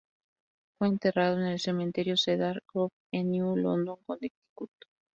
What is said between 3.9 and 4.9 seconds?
Connecticut.